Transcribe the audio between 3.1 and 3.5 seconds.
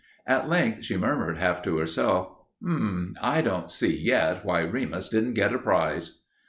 I